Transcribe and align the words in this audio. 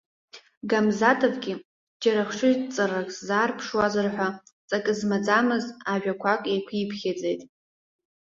Гамзатовгьы, 0.69 1.53
џьара 2.01 2.23
хшыҩҵаррак 2.29 3.09
сзаарԥшуазар 3.15 4.07
ҳәа, 4.13 4.27
ҵакы 4.67 4.93
змаӡамыз 4.99 5.65
ажәақәак 5.93 6.43
еиқәиԥхьаӡеит. 6.51 7.41